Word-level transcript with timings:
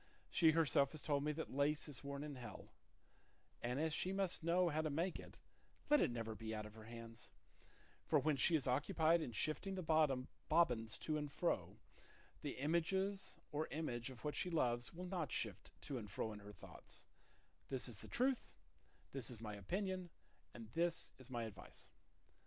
She 0.31 0.49
herself 0.53 0.93
has 0.93 1.03
told 1.03 1.23
me 1.23 1.31
that 1.33 1.53
lace 1.53 1.87
is 1.87 2.03
worn 2.03 2.23
in 2.23 2.33
hell; 2.35 2.71
and 3.61 3.79
as 3.79 3.93
she 3.93 4.11
must 4.11 4.43
know 4.43 4.69
how 4.69 4.81
to 4.81 4.89
make 4.89 5.19
it, 5.19 5.37
let 5.91 6.01
it 6.01 6.09
never 6.09 6.33
be 6.33 6.55
out 6.55 6.65
of 6.65 6.73
her 6.73 6.85
hands; 6.85 7.29
for 8.07 8.17
when 8.17 8.35
she 8.35 8.55
is 8.55 8.65
occupied 8.67 9.21
in 9.21 9.31
shifting 9.31 9.75
the 9.75 9.83
bobbins 10.49 10.97
to 10.97 11.17
and 11.19 11.31
fro, 11.31 11.77
the 12.41 12.57
image 12.57 12.91
or 13.51 13.67
images 13.67 14.09
of 14.09 14.25
what 14.25 14.33
she 14.33 14.49
loves 14.49 14.91
will 14.91 15.05
not 15.05 15.31
shift 15.31 15.69
to 15.83 15.99
and 15.99 16.09
fro 16.09 16.33
in 16.33 16.39
her 16.39 16.51
thoughts; 16.51 17.05
this 17.69 17.87
is 17.87 17.97
the 17.99 18.07
truth, 18.07 18.49
this 19.11 19.29
is 19.29 19.39
my 19.39 19.53
opinion, 19.53 20.09
and 20.55 20.71
this 20.73 21.11
is 21.19 21.29
my 21.29 21.43
advice." 21.43 21.91